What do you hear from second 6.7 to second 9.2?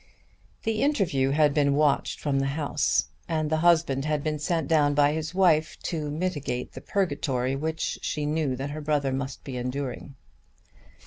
the purgatory which she knew that her brother